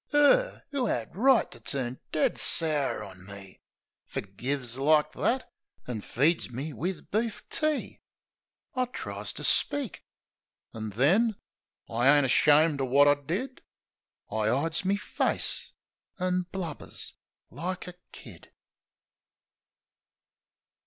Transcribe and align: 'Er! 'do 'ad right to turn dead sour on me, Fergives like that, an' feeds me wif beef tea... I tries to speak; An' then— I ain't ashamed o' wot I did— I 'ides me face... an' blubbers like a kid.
'Er! 0.15 0.63
'do 0.71 0.87
'ad 0.87 1.15
right 1.15 1.51
to 1.51 1.59
turn 1.59 1.99
dead 2.11 2.35
sour 2.35 3.03
on 3.03 3.23
me, 3.23 3.61
Fergives 4.07 4.79
like 4.79 5.11
that, 5.11 5.53
an' 5.85 6.01
feeds 6.01 6.49
me 6.49 6.73
wif 6.73 7.07
beef 7.11 7.47
tea... 7.49 7.99
I 8.73 8.85
tries 8.85 9.31
to 9.33 9.43
speak; 9.43 10.03
An' 10.73 10.89
then— 10.89 11.35
I 11.87 12.07
ain't 12.17 12.25
ashamed 12.25 12.81
o' 12.81 12.85
wot 12.85 13.07
I 13.07 13.13
did— 13.13 13.61
I 14.31 14.49
'ides 14.49 14.83
me 14.83 14.95
face... 14.97 15.71
an' 16.17 16.47
blubbers 16.51 17.13
like 17.51 17.85
a 17.87 17.93
kid. 18.11 18.51